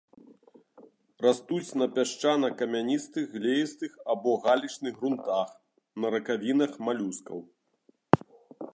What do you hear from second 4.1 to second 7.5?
або галечных грунтах, на ракавінах малюскаў.